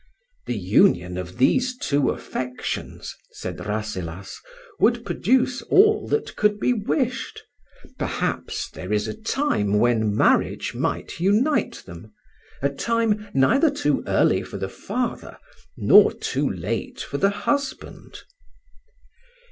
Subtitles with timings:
[0.47, 4.41] "The union of these two affections," said Rasselas,
[4.79, 7.43] "would produce all that could be wished.
[7.99, 14.57] Perhaps there is a time when marriage might unite them—a time neither too early for
[14.57, 15.37] the father
[15.77, 18.23] nor too late for the husband."